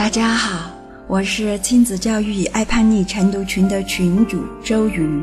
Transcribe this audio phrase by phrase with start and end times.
[0.00, 0.70] 大家好，
[1.06, 5.22] 我是亲子教育爱叛逆晨读群的群主周云。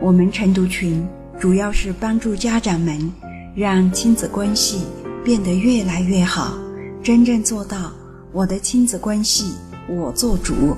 [0.00, 1.06] 我们晨读群
[1.38, 2.98] 主要是帮助家长们
[3.54, 4.86] 让亲子关系
[5.22, 6.56] 变得越来越好，
[7.02, 7.92] 真正做到
[8.32, 9.52] 我的亲子关系
[9.86, 10.74] 我做主。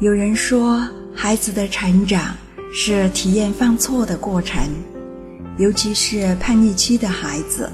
[0.00, 0.82] 有人说，
[1.14, 2.34] 孩子的成长
[2.72, 4.66] 是体验犯错的过程，
[5.58, 7.70] 尤其是叛逆期的孩子。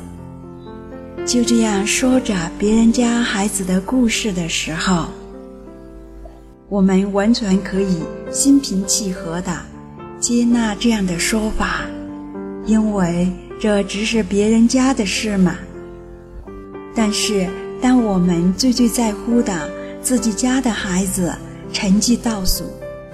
[1.27, 5.07] 就这样说着别人家孩子的故事的时候，
[6.69, 8.01] 我们完全可以
[8.33, 9.57] 心平气和的
[10.19, 11.85] 接纳这样的说法，
[12.67, 15.57] 因为这只是别人家的事嘛。
[16.97, 17.49] 但是，
[17.81, 19.71] 当我们最最在乎的
[20.03, 21.33] 自己家的孩子
[21.73, 22.65] 成绩倒数、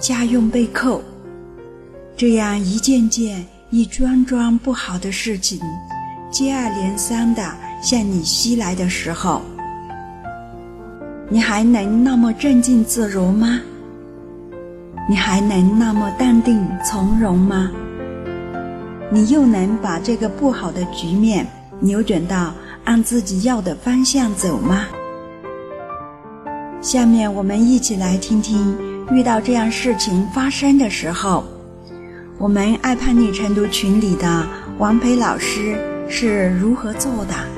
[0.00, 1.02] 家用被扣，
[2.16, 5.60] 这样一件件、一桩桩不好的事情
[6.32, 7.65] 接二连三的。
[7.82, 9.42] 向你袭来的时候，
[11.28, 13.60] 你还能那么镇静自如吗？
[15.08, 17.70] 你还能那么淡定从容吗？
[19.08, 21.46] 你又能把这个不好的局面
[21.78, 22.52] 扭转到
[22.84, 24.86] 按自己要的方向走吗？
[26.80, 28.76] 下面我们一起来听听，
[29.12, 31.44] 遇到这样事情发生的时候，
[32.38, 34.46] 我们爱叛逆晨读群里的
[34.78, 37.55] 王培老师是如何做的。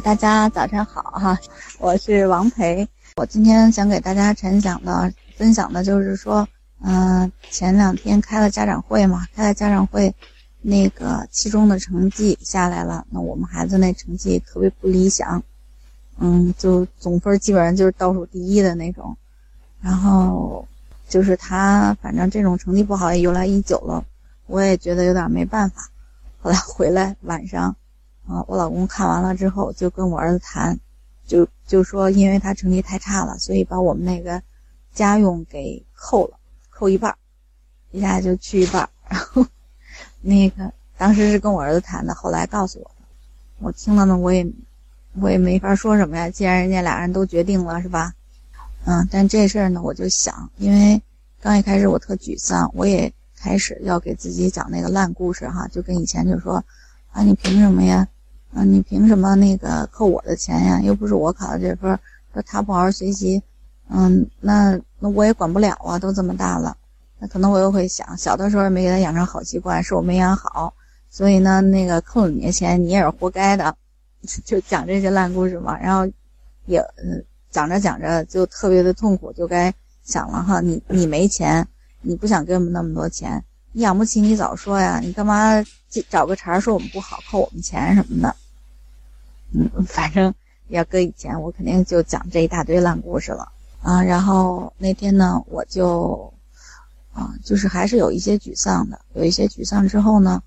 [0.00, 1.38] 大家早上好哈，
[1.78, 2.86] 我是王培。
[3.16, 6.46] 我今天想给大家分享的分享的就是说，
[6.80, 10.12] 嗯，前两天开了家长会嘛，开了家长会，
[10.62, 15.40] 那个期中的成绩下来了，那我们孩子那成绩特别不理想，
[16.18, 19.16] 嗯，就总分基本上就是倒数第一的那种。
[19.80, 20.66] 然后
[21.08, 24.04] 就是他反正这种成绩不好也由来已久了，
[24.46, 25.88] 我也觉得有点没办法。
[26.40, 27.76] 后来回来晚上。
[28.26, 30.78] 啊，我老公看完了之后就跟我儿子谈，
[31.26, 34.42] 就就说因为他成绩太差了，所以把我们那个
[34.94, 36.38] 家用给扣了，
[36.70, 37.14] 扣一半，
[37.90, 38.88] 一下就去一半。
[39.08, 39.46] 然后
[40.22, 43.06] 那个当时是跟我儿子谈的，后来告诉我的，
[43.58, 44.46] 我听了呢，我也
[45.20, 46.30] 我也没法说什么呀。
[46.30, 48.14] 既然人家俩人都决定了，是吧？
[48.86, 51.02] 嗯，但这事儿呢，我就想，因为
[51.42, 56.64] 刚一开始我特沮丧，我也开始要给自己讲那个烂故事哈，就跟以前就说
[57.12, 58.08] 啊，你凭什么呀？
[58.54, 60.80] 啊，你凭什么那个扣我的钱呀？
[60.80, 61.98] 又不是我考的这分，
[62.32, 63.42] 说他不好好学习，
[63.88, 66.76] 嗯，那那我也管不了啊，都这么大了，
[67.18, 70.72] 那可能我又会想，小的时候没给他养成好习惯，是我没养好，
[71.10, 73.76] 所以呢，那个扣你的钱，你也是活该的，
[74.44, 75.76] 就讲这些烂故事嘛。
[75.80, 76.08] 然后
[76.66, 76.80] 也
[77.50, 81.66] 讲着讲着就特别的痛苦，就该想了哈，你你没钱，
[82.02, 85.60] 你不想给我们那么多钱，你养不起你早说呀，你干嘛
[86.08, 88.36] 找个茬说我们不好，扣我们钱什么的。
[89.54, 90.34] 嗯，反正
[90.68, 94.02] 要搁以前，我肯定就讲这一大堆烂故事了啊。
[94.02, 96.32] 然后那天呢，我就
[97.12, 100.42] 啊，就是还是有一些沮丧的，有一些沮丧之后呢，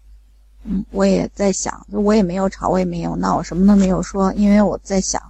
[0.65, 5.21] 嗯，我也在想，就我也没有吵，我也没有闹，我什么都没有说，因为我在想，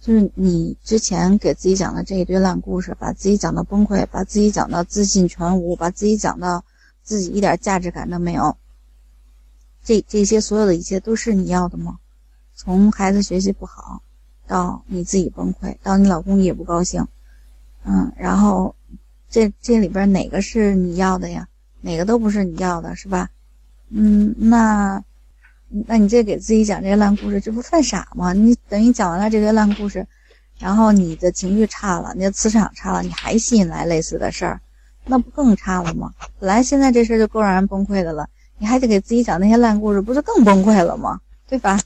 [0.00, 6.62] 就是你之前给自己讲的这一堆烂故事，把自己讲到崩溃，把自己讲到自信全无，把自己讲到
[7.02, 8.56] 自己一点价值感都没有，
[9.82, 11.98] 这这些所有的一切都是你要的吗？
[12.58, 14.00] 从孩子学习不好，
[14.46, 17.06] 到你自己崩溃，到你老公也不高兴，
[17.84, 18.74] 嗯，然后
[19.28, 21.46] 这这里边哪个是你要的呀？
[21.82, 23.28] 哪个都不是你要的，是吧？
[23.90, 25.04] 嗯，那
[25.68, 28.32] 那你这给自己讲这些烂故事，这不犯傻吗？
[28.32, 30.06] 你等于讲完了这些烂故事，
[30.58, 34.60] 然后你的情绪差了，你的磁场差了，你还吸引来类似的事儿，
[35.04, 36.10] 那不更差了吗？
[36.40, 41.20] 本来现在这事儿就够让人崩溃的了，你还得给自己讲那些烂故事，不是更崩溃了吗？
[41.46, 41.78] 对吧？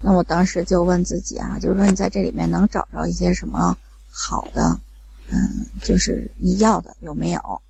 [0.00, 3.76] 那我当时就问自己啊，就是说你在这里面能找着一些什么
[4.10, 4.78] 好的，
[5.30, 7.60] 嗯，就是你要的有没有？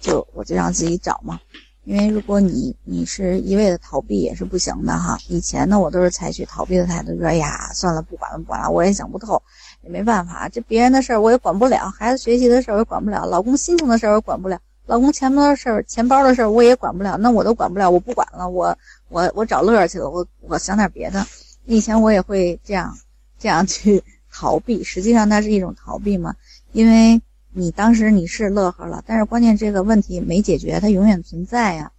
[0.00, 1.40] 就我就让自己找嘛，
[1.84, 5.18] 因为如果你你是一味的逃避也是不行的哈。
[5.28, 9.42] 以前呢，我都是采取逃避的态度，说哎呀，算了，不管了，不管了，我也想不透，
[9.82, 18.76] 也没办法，这别人的事儿我也管不了，孩子学习的事儿我也管不了，老公心情的事儿我也管不了，老公钱包的事儿、钱包的事儿我也管不了，那我都管不了，我不管了，我
[19.08, 21.24] 我我找乐去了，我我想点别的。
[21.66, 22.98] 以前我也会这样，
[23.38, 26.34] 这样去逃避，实际上它是一种逃避嘛。
[26.72, 27.20] 因为
[27.52, 31.90] 你当时你是乐呵了，但是关键这个问题没解决，它永远存在呀。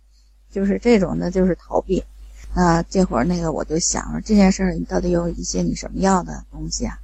[0.51, 2.03] 就是这种的，就是逃避。
[2.53, 6.97] 啊，这会儿那个我就想着这件事儿，你到底有一些你什么要的东西啊？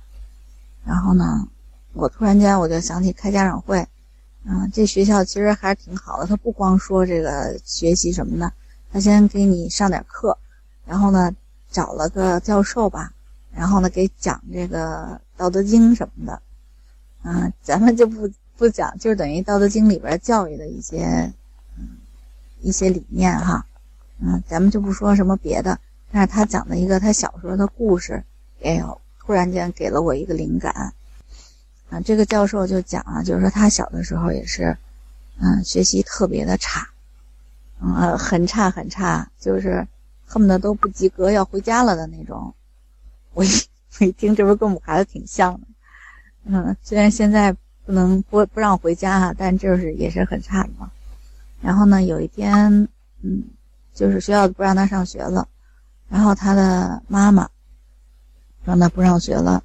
[0.85, 1.45] 然后呢，
[1.93, 3.79] 我突然间我就想起开家长会，
[4.45, 8.53] 啊，这学校其实还是挺好的，他不光说这个学习什么的，
[8.93, 10.37] 他先给你上点课，
[10.85, 11.35] 然后呢
[11.71, 13.13] 找了个教授吧，
[13.51, 15.05] 然后呢给讲这个
[15.37, 16.41] 《道德经》什么的，
[17.23, 21.33] 啊，咱们就不不讲，就是等于《道德经》里边教育的一些
[21.79, 21.87] 嗯
[22.59, 23.65] 一些理念哈，
[24.19, 25.79] 嗯，咱们就不说什么别的，
[26.11, 28.23] 但是他讲的一个他小时候的故事，
[28.61, 30.93] 哎呦，突然间给了我一个灵感。
[31.89, 34.77] 啊，这个教授就讲啊，就是说他小的时候也是，
[35.39, 36.87] 嗯，学习特别的差，
[37.81, 39.85] 嗯，很差很差，就是
[40.31, 42.53] 恨不得都不及格要回家了的那种。
[43.33, 43.49] 我一
[43.99, 45.67] 我一听，这不是跟我们孩子挺像的，
[46.45, 47.51] 嗯，虽然现在
[47.85, 50.89] 不能不不让回家哈，但就是也是很差的嘛。
[51.61, 52.87] 然后呢，有一天，
[53.21, 53.43] 嗯，
[53.93, 55.45] 就是学校不让他上学了，
[56.07, 57.49] 然后他的妈妈
[58.63, 59.61] 让他不上学了。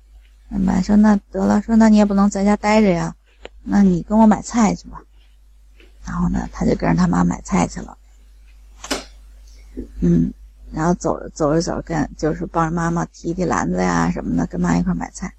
[0.48, 3.14] 买说那得了，说那你也不能在家待着呀，
[3.62, 5.00] 那你跟我买菜去吧。
[6.04, 7.96] 然后呢，他就跟着他妈买菜去了。
[10.00, 10.32] 嗯，
[10.72, 15.32] 然后走着走着走着，跟就是帮着妈妈提提篮子呀什么的，跟妈一块买菜。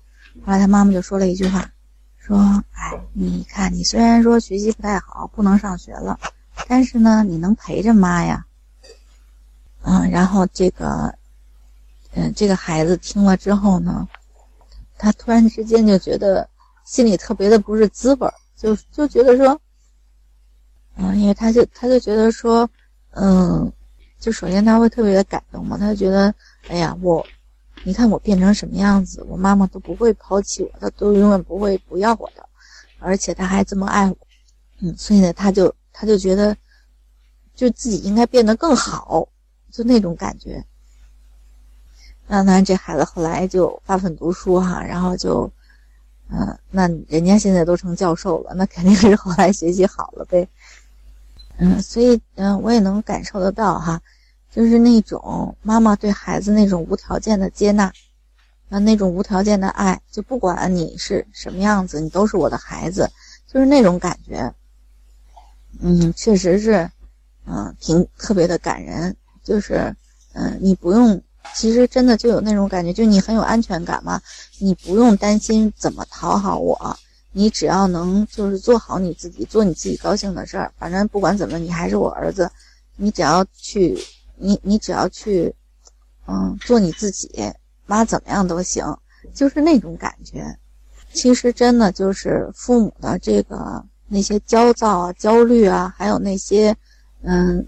[0.46, 1.70] 后来他妈妈就说了一句话，
[2.18, 2.38] 说
[2.74, 6.20] ：“哎，你看你虽然说学习不太好，不能上学了，
[6.68, 8.46] 但是呢，你能陪着妈呀。”
[9.84, 11.14] 嗯，然后这个，
[12.14, 14.08] 嗯，这个孩子听了之后呢。
[15.00, 16.50] 他突然之间就觉得
[16.84, 19.62] 心里特别的不是滋味儿，就就觉得说，
[20.96, 22.68] 嗯，因为他就他就觉得说，
[23.12, 23.72] 嗯，
[24.20, 26.34] 就首先他会特别的感动嘛，他就觉得，
[26.68, 27.26] 哎呀，我，
[27.84, 32.44] 你看我变成什么样子，我妈妈都不会抛弃我，她都永远不会不要我的，
[33.00, 34.18] 而且他还这么爱我，
[34.82, 36.56] 嗯，所以呢，他就他就觉得，
[37.56, 39.28] 就自己应该变得更好，
[39.72, 40.64] 就那种感觉。
[42.28, 45.50] 那当然，这孩子后来就发奋读书哈，然后就，
[46.30, 50.46] 嗯，那人家现在都成教授了，那肯定是后来学习好了呗。
[51.58, 54.02] 嗯，所以嗯，我也能感受得到哈，
[54.52, 57.92] 就是那种妈妈对孩子那种无条件的接纳，
[58.70, 63.10] 啊，那种无条件的爱，就不管你是什么样子，你都是我的孩子，
[63.48, 64.54] 就是那种感觉。
[65.80, 66.90] 嗯，确实是，
[67.46, 69.96] 嗯，挺特别的感人，就是，
[70.34, 71.22] 嗯，你不用。
[71.56, 74.22] 其实真的就有那种感觉，就你很有安全感嘛，
[74.60, 77.00] 你不用担心怎么讨好我，
[77.38, 82.50] 你只要能就是做好你自己，做你自己高兴的事儿，反正不管怎么，你还是我儿子，
[82.96, 83.96] 你只要去，
[84.38, 85.54] 你你只要去，
[86.26, 87.30] 嗯，做你自己，
[87.86, 88.84] 妈怎么样都行，
[89.36, 90.58] 就是那种感觉。
[91.14, 96.76] 其实真的就是父母的这个那些焦躁啊、焦虑啊，还有那些，
[97.22, 97.64] 嗯。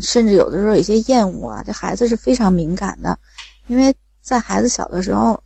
[0.00, 3.18] 甚至有的时候有些厌恶啊，这孩子是非常敏感的，
[3.66, 3.92] 因为
[4.22, 5.42] 在孩子小的时候，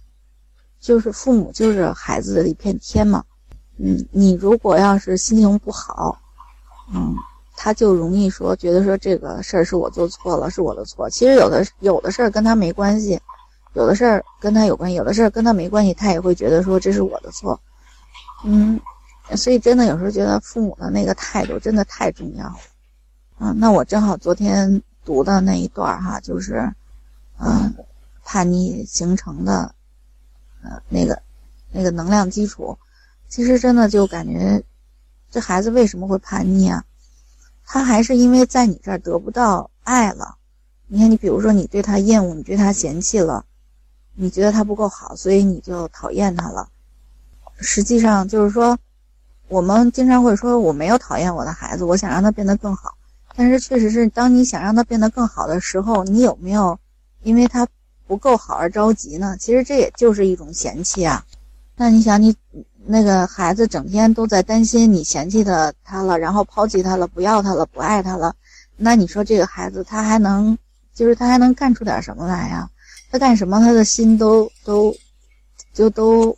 [0.78, 3.24] 就是父母就是孩子的一片天嘛。
[3.84, 6.16] 嗯，你如果要是心情不好，
[6.94, 7.16] 嗯，
[7.56, 11.10] 他就容易说觉得说这个事儿是我做错了，是我的错。
[11.10, 13.20] 其实有的有的事儿跟他没关系，
[13.74, 17.58] 有的事儿跟他有关系，有的事儿跟他没关系，他也会觉得说这是我的错。
[18.44, 18.80] 嗯，
[19.34, 22.56] 所以真的有时候觉得父母的那个态度真的太重要了。
[23.40, 26.72] 嗯，那我正好昨天读的那一段哈，就是，
[27.38, 27.74] 嗯，
[28.22, 29.74] 叛逆形成的，
[30.62, 31.20] 呃，那个，
[31.72, 32.78] 那个能量基础，
[33.32, 34.62] 其实真的就感觉，
[35.30, 36.84] 这孩子为什么会叛逆啊？
[37.64, 40.36] 他还是因为在你这儿得不到爱了。
[40.86, 43.46] 你看，你比如说，你对他厌恶，你对他嫌弃了，
[44.16, 46.68] 你觉得他不够好，所以你就讨厌他了。
[47.58, 48.78] 实际上就是说，
[49.48, 52.98] 我们经常会说，我没有讨厌我的孩子，我想让他变得更好。
[53.34, 56.78] 但是确实是，当你想让他变得更好的时候，你有没有
[57.22, 57.66] 因为他
[58.06, 59.38] 不够好而着急呢？
[59.40, 61.24] 其实这也就是一种嫌弃啊。
[61.74, 62.36] 那你想，你
[62.86, 68.34] 那个孩子整天都在担心你嫌弃他他了，然后抛弃他了，不要他了，不爱他了，
[68.76, 70.56] 那你说这个孩子他还能
[70.94, 72.68] 就是他还能干出点什么来呀？
[73.10, 74.94] 他干什么他的心都都
[75.72, 76.36] 就都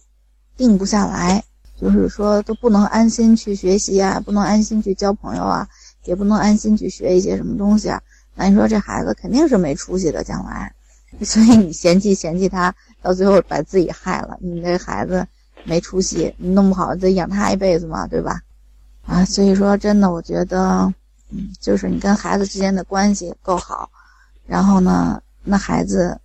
[0.57, 1.43] 定不下来，
[1.81, 5.69] 就是说都不能安心去学习啊，不能安心去交朋友啊。
[6.05, 7.99] 也不能安心去学一些什么东西啊？
[8.35, 10.71] 那你说这孩子肯定是没出息的，将来，
[11.25, 14.37] 所以你嫌弃嫌弃他，到最后把自己害了。
[14.43, 15.27] 你这孩子
[15.65, 18.41] 没出息，你弄不好得养他一辈子嘛，对吧？
[19.07, 20.93] 啊，所以说真的，我觉得，
[21.31, 23.91] 嗯，就是你跟孩子之间的关系够好，
[24.47, 26.19] 然后呢，那孩子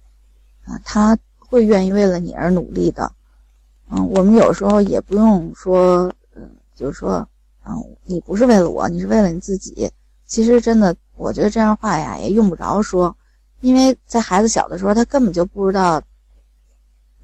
[0.66, 3.12] 啊，他会愿意为了你而努力的。
[3.90, 7.28] 嗯，我们有时候也不用说，嗯，就是说。
[7.72, 9.92] 嗯，你不是为了我，你是为了你自己。
[10.26, 13.16] 其实真的，我觉得这样话呀也用不着说，
[13.60, 16.02] 因为在孩子小的时候，他根本就不知道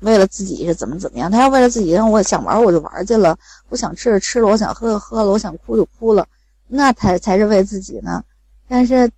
[0.05, 1.29] 为了自己是怎么怎么样。
[1.29, 3.37] 他要为了自己，让我想玩我就玩去了，
[3.69, 6.25] 我想吃吃了，我想喝喝了，我想哭就哭了，
[6.67, 8.23] 那才才是为自己呢。
[8.67, 9.09] 但是，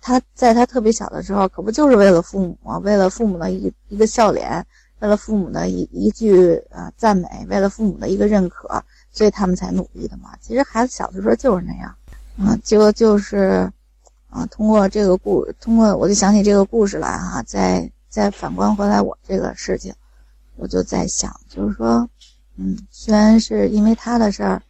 [0.00, 2.78] 他在他特别小的时候，可不就是为了父母吗？
[2.78, 4.64] 为了父母的一一个笑脸，
[5.00, 10.30] 为了父母的一一句啊赞美，为了父母的一个认可，所以他们才努力的嘛。
[10.40, 11.94] 其实孩子小的时候就是那样，
[12.38, 13.70] 啊，就就是。
[14.34, 19.94] 啊，通过这个故，通过我就想起这个故事来哈，再再反观回来我这个事情，
[20.56, 22.08] 我就在想，就是说，
[22.56, 24.62] 嗯，虽然是因为他的事儿，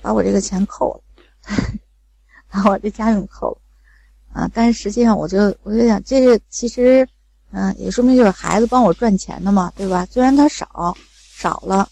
[0.00, 1.54] 把我这个钱扣了，
[2.50, 7.06] 把我这家用扣了，啊，但是实际上我就我就想，这个其实，
[7.52, 10.06] 嗯，也说明就是孩子帮我赚钱的嘛，对吧？
[10.10, 10.96] 虽然他少
[11.34, 11.88] 少了，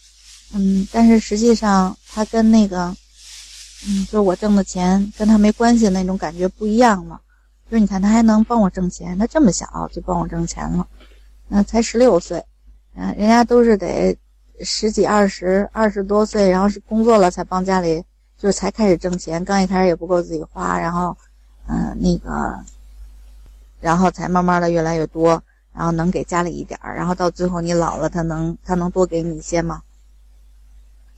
[0.55, 2.95] 嗯，但是实际上他跟那个。
[3.85, 7.21] 嗯，就是我挣的钱跟他没关系的那种感觉不一样了。
[7.69, 10.87] 就是你看他还能帮我挣钱，他这么小就帮我挣钱了，
[11.49, 12.45] 那才十六岁，
[12.95, 14.17] 嗯，人家都是得
[14.61, 18.05] 十几、二十、二十多岁，然后是工作了才帮家里，
[18.39, 19.45] 就是才开始挣钱。
[19.45, 21.17] 刚一开始也不够自己花，然后，
[21.67, 22.59] 嗯，那个，
[23.81, 25.43] 然后才慢慢的越来越多，
[25.75, 29.83] 然后能给家里一点儿，然后到最后你老了，他能他能多给你一些吗？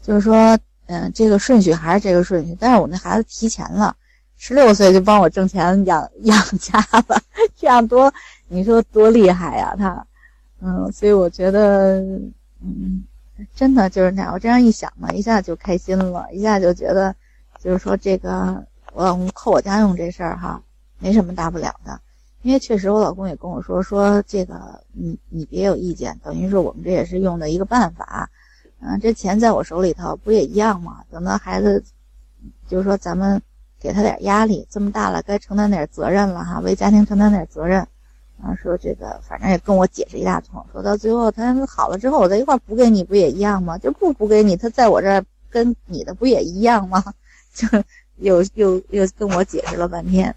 [0.02, 0.59] 就是说。
[0.87, 3.97] 嗯，这个顺序还是这个顺序，但是我那孩子提前了，
[4.37, 6.78] 十六岁就帮我挣钱养养家
[7.09, 7.23] 了，
[7.57, 8.12] 这样多，
[8.49, 10.07] 你说多厉害呀他，
[10.66, 12.00] 嗯，所以我觉得，
[12.62, 13.04] 嗯，
[13.54, 14.33] 真的就是那样。
[14.33, 17.14] 我这样一想嘛，一下就开心了，一下就觉得，
[17.61, 20.62] 就是说这个我老公扣我家用这事儿哈，
[20.99, 22.00] 没什么大不了的，
[22.40, 28.30] 因为确实我老公也跟我说说这个，你你别有意见，等于说我们这也是用的一个办法。
[28.80, 31.04] 嗯，这钱在我手里头不也一样吗？
[31.11, 31.85] 等到孩子，
[32.66, 33.40] 就是说咱们
[33.78, 37.87] 给他点压力，这么大了该承担点责任了哈，为家庭承担点责任。
[38.43, 43.79] 啊，说这个反正也跟我解释一大通，说到最后他好了之后，我在一块补给你不也一样吗？
[43.79, 47.03] 就不补给你，他在我这儿跟你的不也一样吗？
[47.55, 47.67] 就
[48.17, 50.35] 又又又跟我解释了半天。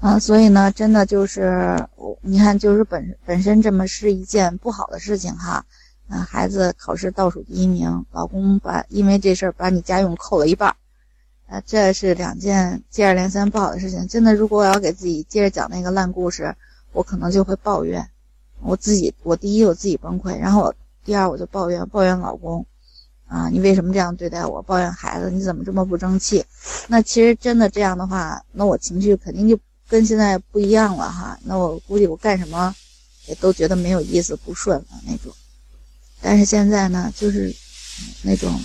[0.00, 1.78] 啊，所以呢，真的就是，
[2.22, 5.64] 你看，就是本本身这么是一件不好的事情哈。
[6.08, 10.74] 啊，孩子考试倒数第一名，老公把因为这事儿把你家用扣了一半，
[11.52, 14.08] 啊，这是两件接二连三不好的事情。
[14.08, 16.56] 真的，如果我要给自己接着讲那个烂故事，
[16.92, 18.08] 我可能就会抱怨
[18.62, 19.12] 我自己。
[19.22, 22.64] 我第一我自己崩溃，然后我第二我就抱怨抱怨老公，
[23.26, 24.62] 啊，你为什么这样对待我？
[24.62, 26.42] 抱怨孩子，你怎么这么不争气？
[26.88, 29.58] 那其实真的这样的话，那我情绪肯定就
[29.90, 31.38] 跟现在不一样了哈。
[31.44, 32.74] 那我估计我干什么
[33.26, 35.30] 也都觉得没有意思、不顺了那种。
[36.22, 37.54] 但是现在呢，就是
[38.22, 38.58] 那种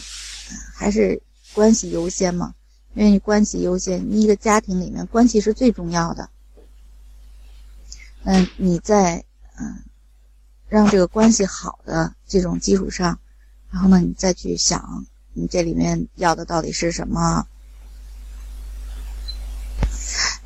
[0.74, 1.22] 还是
[1.54, 2.54] 关系优先嘛，
[2.98, 6.32] 因为你关系优先，你一个家庭里面关系是最重要的。
[8.24, 9.24] 嗯，你在
[9.60, 9.84] 嗯
[10.68, 13.20] 让这个关系好的这种基础上，
[13.70, 17.46] 然后呢，你再去想你这里面要的到底是什么，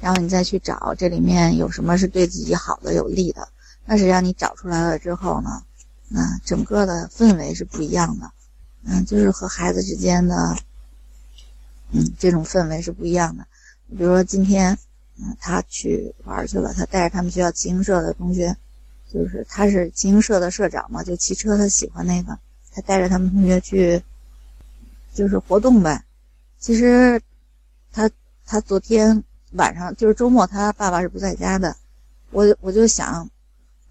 [0.02, 3.48] 然后你再去找这里面有什么是对自己好的、有利的。
[3.86, 5.64] 那实际上你找出来了之后呢？
[6.10, 8.30] 那整个的氛围是不一样的，
[8.84, 10.58] 嗯，就是和孩子之间的，
[11.92, 13.46] 嗯，这种氛围是不一样的。
[13.90, 14.78] 比如说今天，
[15.18, 18.56] 嗯，他去玩去了，他带着他们学校骑行社的同学，
[19.12, 22.38] 就是他是骑行社的社长嘛，就骑车他喜欢那个，
[22.74, 24.02] 他带着他们同学去，
[25.14, 26.04] 就是活动呗。
[26.60, 27.22] 其实，
[27.92, 28.10] 他
[28.46, 31.76] 他昨天晚上就是周末，他爸爸是不在家的，
[32.32, 33.30] 我我就想。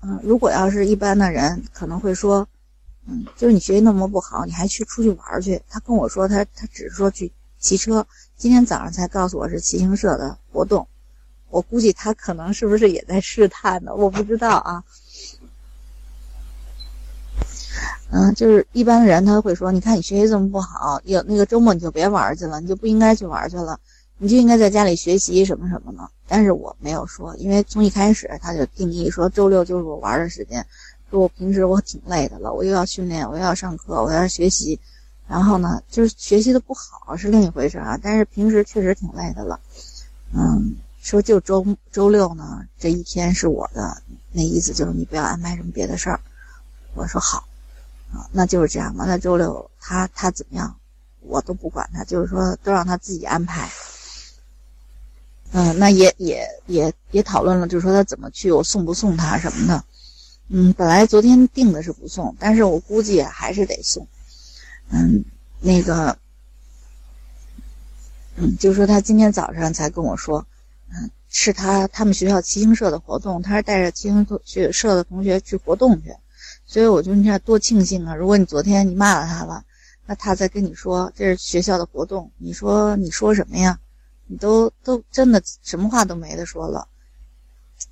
[0.03, 2.49] 嗯，如果要是一般的人，可能会说，
[3.07, 5.61] 嗯，就是你学习那么不好，你还去出去玩去？
[5.69, 7.31] 他跟我说，他他只是说去
[7.61, 10.89] 骑车，今天早上才告诉我是骑行社的活动，
[11.51, 13.95] 我估计他可能是不是也在试探呢？
[13.95, 14.83] 我不知道啊。
[18.11, 23.79] 嗯，就是一般的人他会说，你看你学习这么不好，有那个周末你就别玩去了，你就不应该去玩去了。
[24.23, 30.67] 你就应该在家里学习什么什么的，但是我没有说，因为从一开始他就定义说周六就是我玩的时间，
[31.11, 34.79] 说我平时我挺累的了，我又要训练，我又要上课，我要学习，
[35.31, 39.61] 然后呢，就是学习的不好是另一回事啊，但是平时确实挺累的了，
[40.35, 46.21] 嗯，说就周周六呢这一天是我的，那意思就是你不要安排什么别的事儿，
[46.95, 47.47] 我说好，
[48.13, 49.05] 啊，那就是这样，吧。
[49.07, 50.75] 那周六他他怎么样，
[51.21, 53.71] 我都不管他，就是说都让他自己安排。
[55.53, 59.85] 嗯，那也也也也讨论了，就是说他怎么去，我送不送他什么的。
[60.49, 64.09] 嗯，本来昨天定的是不送，但是我估计还是得送。
[64.91, 65.25] 嗯，
[65.61, 66.19] 那个，
[68.37, 70.47] 嗯，就是说他今天早上才跟我说，
[70.91, 76.15] 嗯，是他他们学校骑行社的活动，他是带着骑行学社的同学去活动去，
[76.67, 78.15] 所以我就你看多庆幸啊！
[78.15, 79.65] 如果你昨天你骂了他了，
[80.07, 83.79] 那他再跟你说这是学校的活动，你说你说什么呀？
[84.27, 86.89] 你都都真的什么话都没得说了。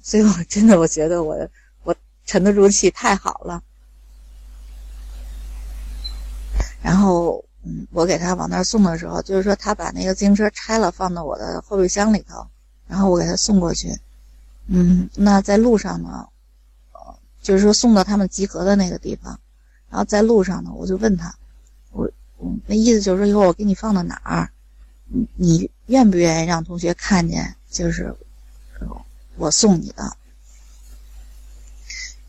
[0.02, 1.48] 所以我真的我觉得我
[1.84, 3.62] 我沉得住气太好了。
[6.82, 12.46] 然后嗯，我给他往那儿送的时候，就是说他把那个自行车拆了，放到我的后备箱里头。
[12.86, 13.94] 然后我给他送过去，
[14.66, 16.26] 嗯，那在路上呢，
[16.92, 19.38] 呃，就是说送到他们集合的那个地方，
[19.90, 21.34] 然后在路上呢，我就问他，
[21.90, 24.50] 我，我那意思就是说，一会儿我给你放到哪儿，
[25.06, 27.56] 你你愿不愿意让同学看见？
[27.70, 28.14] 就是
[29.36, 30.16] 我送你的，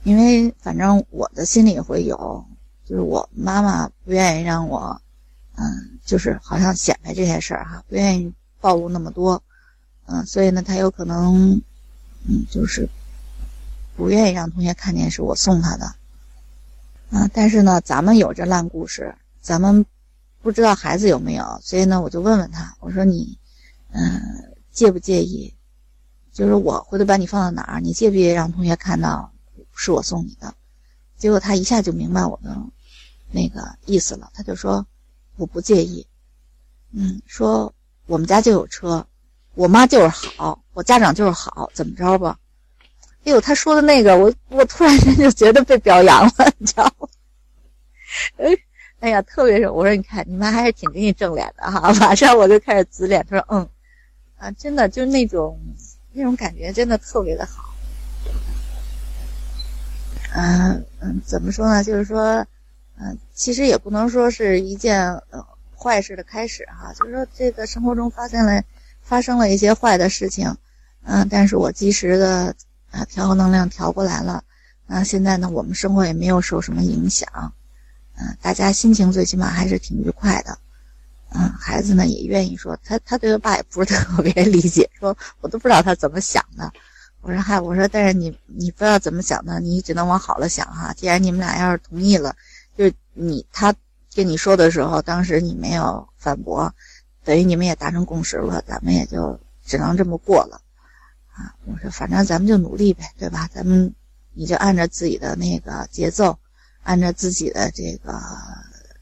[0.03, 2.43] 因为反正我的心里会有，
[2.89, 4.99] 就是我妈妈不愿意让我，
[5.57, 9.43] 嗯，就是好像显摆这些事儿哈，不愿意暴露那么多。
[10.07, 11.61] 嗯，所以呢，他有可能，
[12.27, 12.89] 嗯，就是
[13.95, 15.85] 不愿意让同学看见是我送他的，
[17.11, 19.85] 啊，但是呢，咱们有这烂故事，咱们
[20.41, 23.37] 不知道孩子有没有，所以呢，我就问问他，我说你，
[23.91, 24.19] 嗯，
[24.71, 25.53] 介不介意，
[26.33, 29.31] 就是我回头把你放到哪儿，你介不介意让同学看到
[29.75, 30.55] 是我送你的？
[31.19, 32.57] 结果他一下就明白我的
[33.31, 34.85] 那个意思了，他就说
[35.37, 36.05] 我不介意，
[36.91, 37.73] 嗯，说
[38.07, 39.05] 我们家就有车。
[39.55, 42.39] 我妈就是好，我家长就是好，怎么着吧？
[43.25, 47.07] 哎呦，他说的那个，我我突然间就觉得被表扬了，你知道吗？
[48.37, 48.57] 哎，
[49.01, 51.91] 哎呀，特别是我说，你看你妈还是挺给你正脸的哈。
[51.99, 53.69] 马上我就开始紫脸，他说嗯，
[54.37, 55.59] 啊，真的就是那种
[56.13, 57.75] 那种感觉，真的特别的好。
[60.35, 61.83] 嗯嗯，怎么说呢？
[61.83, 62.45] 就是说，
[62.99, 65.43] 嗯，其实也不能说是一件呃
[65.75, 66.93] 坏事的开始哈。
[66.93, 68.61] 就是说，这个生活中发现了。
[69.01, 70.55] 发生了一些坏的事情，
[71.03, 72.53] 嗯，但是我及时的
[72.91, 74.43] 啊调和能量调过来了，
[74.85, 77.27] 那现在呢，我们生活也没有受什么影响，
[78.19, 80.55] 嗯，大家心情最起码还是挺愉快的，
[81.33, 86.71] 嗯，孩子呢也愿意说，他他对他爸也不是 特别理解，说我都不知道他怎么想的，
[87.21, 92.35] 我说嗨，我说但是你你不知道怎么想的，你只能往好了想哈，既然你们俩要是同意了，
[92.79, 93.75] 就你他
[94.15, 96.73] 跟你说的时候，当时你没有反驳。
[97.25, 100.61] 等于你们也达成共识了，咱们也就只能这么过了，
[101.33, 101.53] 啊！
[101.65, 103.49] 我说反正咱们就努力呗，对吧？
[103.53, 103.93] 咱们
[104.33, 106.39] 你就按照自己的那个节奏，
[106.83, 108.17] 按照自己的这个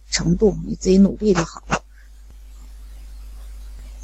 [0.10, 1.84] 程度，你自己努力就好了。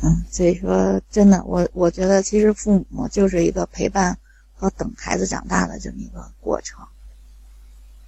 [0.04, 4.16] 嗯，所以说真的，我我觉得其实父母就是一个陪伴
[4.56, 6.80] 和等孩子长大的这么一个过程。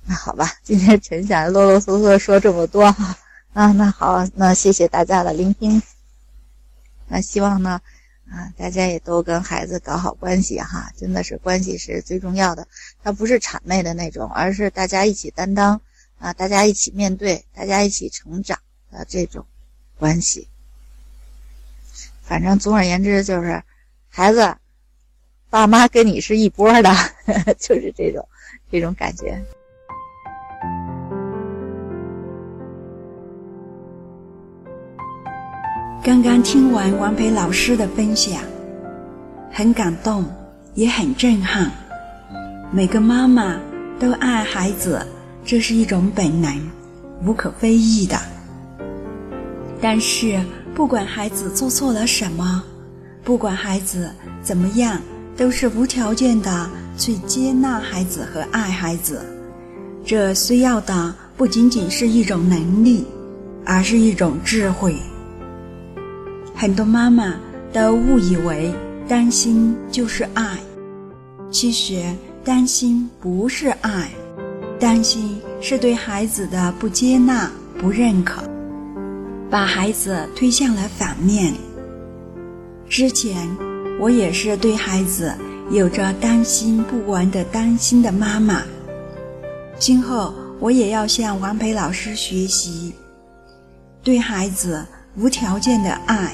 [0.08, 3.18] 那好吧，今天陈霞啰啰嗦嗦说这么多哈，
[3.54, 5.82] 啊，那好，那谢谢大家的聆听。
[7.08, 7.82] 那希望呢，
[8.30, 12.68] 啊，大家也都跟孩子搞好关系哈，真的是关系是最重要的。
[13.04, 15.82] 它不是谄媚的那种，而是大家一起担当，
[16.20, 18.60] 啊，大家一起面对，大家一起成长
[18.92, 19.44] 的这种
[19.98, 20.48] 关系。
[22.22, 23.64] 反正总而言之就是，
[24.10, 24.56] 孩子，
[25.50, 26.94] 爸妈跟你是一波的，
[27.58, 28.28] 就是这种
[28.72, 29.44] 这种感觉。
[36.06, 38.40] 刚刚听完王培老师的分享，
[39.52, 40.24] 很感动，
[40.76, 41.72] 也很震撼。
[42.72, 43.56] 每个妈妈
[44.00, 45.04] 都爱孩子，
[45.44, 46.56] 这是一种本能，
[47.26, 48.16] 无可非议的。
[49.82, 50.40] 但是，
[50.76, 52.64] 不管孩子做错了什么，
[53.24, 54.12] 不管孩子
[54.44, 55.02] 怎么样，
[55.36, 59.26] 都是无条件的去接纳孩子和爱孩子。
[60.06, 63.08] 这需要的不仅仅是一种能力，
[63.66, 64.96] 而是一种智慧。
[66.58, 67.36] 很多妈妈
[67.74, 68.74] 都误以为
[69.10, 70.58] 担心就是爱，
[71.52, 72.02] 其实
[72.46, 74.10] 担心不是爱，
[74.80, 78.42] 担心是对孩子的不接纳、不认可，
[79.50, 81.54] 把孩子推向了反面。
[82.88, 83.36] 之前
[84.00, 85.36] 我也是对孩子
[85.72, 88.64] 有着担心不完的担心的妈妈，
[89.78, 92.94] 今后我也要向王培老师学习，
[94.02, 94.86] 对孩子。
[95.18, 96.34] 无条件的爱，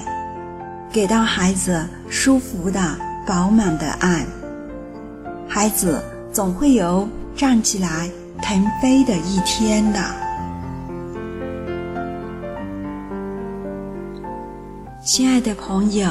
[0.92, 2.82] 给到孩子舒服的、
[3.28, 4.26] 饱满的爱，
[5.48, 6.02] 孩子
[6.34, 8.10] 总会有站起来
[8.42, 10.00] 腾飞的一天的。
[15.06, 16.10] 亲爱的朋友，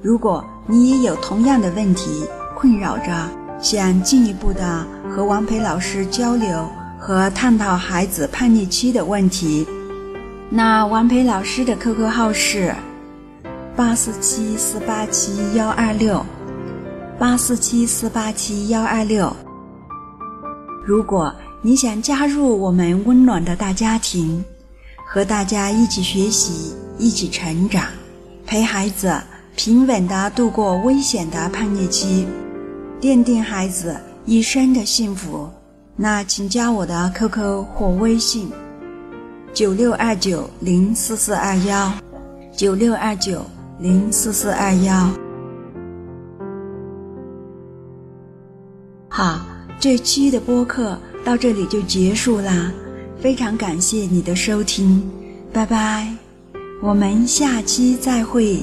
[0.00, 2.24] 如果你也有同样的问题
[2.54, 3.28] 困扰着，
[3.60, 9.66] 想进一步的和王培老师交流和探讨孩子叛逆期的问题。
[10.52, 12.74] 那王培老师的 QQ 号是
[13.76, 16.26] 八四七四八七幺二六，
[17.20, 19.32] 八四七四八七幺二六。
[20.84, 21.32] 如果
[21.62, 24.44] 你想加入我们温暖的大家庭，
[25.06, 27.84] 和大家一起学习，一起成长，
[28.44, 29.22] 陪孩子
[29.54, 32.26] 平稳地度过危险的叛逆期，
[33.00, 35.48] 奠定孩子一生的幸福，
[35.94, 38.50] 那请加我的 QQ 或微信：
[39.52, 41.92] 九六二九零四四二幺，
[42.56, 43.44] 九六二九
[43.80, 45.10] 零四四二幺。
[49.08, 49.40] 好，
[49.80, 52.72] 这期的播客到这里就结束啦，
[53.20, 55.02] 非常感谢你的收听，
[55.52, 56.14] 拜拜，
[56.80, 58.62] 我们下期再会。